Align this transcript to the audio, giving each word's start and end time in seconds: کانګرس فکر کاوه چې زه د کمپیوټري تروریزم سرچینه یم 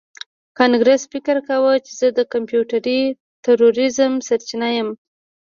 کانګرس 0.57 1.01
فکر 1.11 1.35
کاوه 1.47 1.73
چې 1.85 1.91
زه 1.99 2.07
د 2.17 2.19
کمپیوټري 2.33 3.01
تروریزم 3.45 4.11
سرچینه 4.27 4.67
یم 4.77 4.89